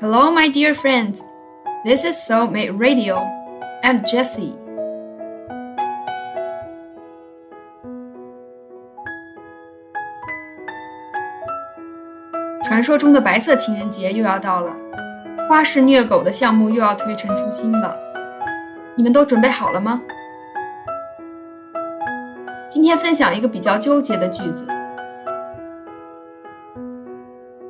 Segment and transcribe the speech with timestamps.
[0.00, 1.22] Hello, my dear friends.
[1.84, 3.26] This is Soulmate Radio.
[3.82, 4.52] I'm Jessie.
[12.62, 14.74] 传说中的白色情人节又要到了，
[15.48, 17.96] 花式虐狗的项目又要推陈出新了。
[18.96, 20.02] 你们都准备好了吗？
[22.68, 24.66] 今天分享一个比较纠结的句子。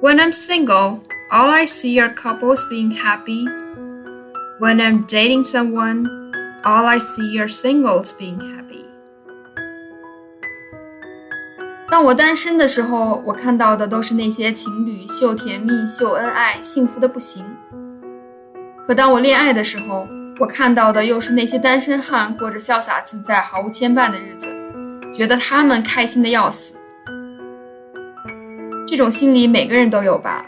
[0.00, 3.46] When I'm single, all I see are couples being happy.
[4.58, 6.06] When I'm dating someone,
[6.64, 8.84] all I see are singles being happy.
[11.88, 17.44] 当我单身的时候，我看到的都是那些情侣秀甜蜜、秀恩爱、幸福的不行。
[18.86, 20.06] 可当我恋爱的时候，
[20.38, 24.46] 我看到的又是那些单身汉过着潇洒自在、毫无牵绊的日子。
[25.14, 26.74] 觉得他们开心的要死，
[28.86, 30.44] 这种心理每个人都有吧？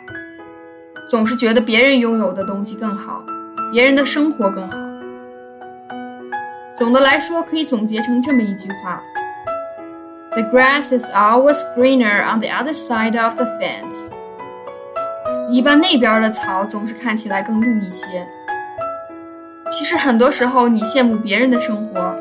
[1.07, 3.23] 总是觉得别人拥有的东西更好，
[3.71, 4.77] 别人的生活更好。
[6.75, 9.01] 总的来说，可以总结成这么一句话
[10.31, 14.07] ：The grass is always greener on the other side of the fence。
[15.49, 18.25] 篱笆那边的草总是看起来更绿一些。
[19.69, 22.15] 其实很多时候，你羡慕别人的生活，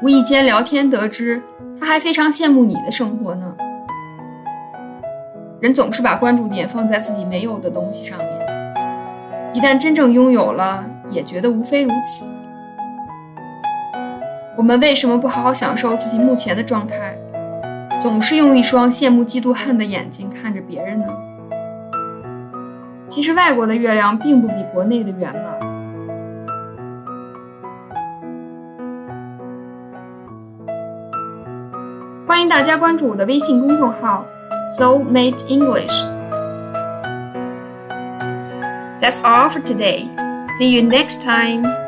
[0.00, 1.42] 无意间聊天得知。
[1.78, 3.54] 他还非常羡慕你的生活呢。
[5.58, 8.28] 人总是把关注点放在自己没有的东西上面，
[9.54, 12.26] 一旦真正拥有了，也觉得无非如此。
[14.54, 17.16] 我们为什么不好好享受自己目前的状态，
[17.98, 21.06] 总是用一双羡慕、嫉妒、恨的眼睛看着别人呢？
[23.08, 25.52] 其实，外国的月亮并不比国内的圆嘛。
[32.26, 34.26] 欢迎大家关注我的微信公众号
[34.74, 36.02] Soulmate English.
[39.00, 40.10] That's all for today.
[40.58, 41.85] See you next time.